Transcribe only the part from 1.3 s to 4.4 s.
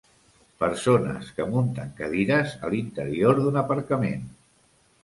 que munten cadires a l'interior d'un aparcament